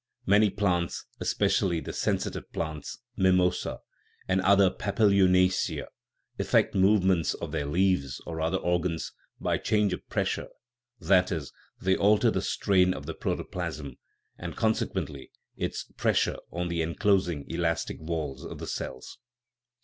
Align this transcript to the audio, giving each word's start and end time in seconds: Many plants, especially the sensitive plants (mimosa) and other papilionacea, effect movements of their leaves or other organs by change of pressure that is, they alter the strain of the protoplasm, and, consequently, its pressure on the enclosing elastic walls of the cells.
Many 0.25 0.49
plants, 0.49 1.05
especially 1.19 1.79
the 1.79 1.93
sensitive 1.93 2.51
plants 2.51 2.97
(mimosa) 3.15 3.81
and 4.27 4.41
other 4.41 4.71
papilionacea, 4.71 5.85
effect 6.39 6.73
movements 6.73 7.35
of 7.35 7.51
their 7.51 7.67
leaves 7.67 8.19
or 8.25 8.41
other 8.41 8.57
organs 8.57 9.11
by 9.39 9.59
change 9.59 9.93
of 9.93 10.09
pressure 10.09 10.47
that 10.99 11.31
is, 11.31 11.53
they 11.79 11.95
alter 11.95 12.31
the 12.31 12.41
strain 12.41 12.95
of 12.95 13.05
the 13.05 13.13
protoplasm, 13.13 13.97
and, 14.39 14.55
consequently, 14.55 15.29
its 15.55 15.83
pressure 15.97 16.37
on 16.51 16.67
the 16.67 16.81
enclosing 16.81 17.45
elastic 17.47 17.97
walls 17.99 18.43
of 18.43 18.57
the 18.57 18.65
cells. 18.65 19.19